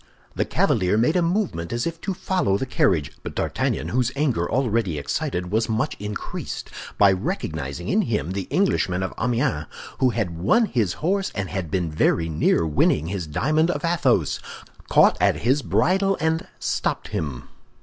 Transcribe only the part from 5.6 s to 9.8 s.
much increased by recognizing in him the Englishman of Amiens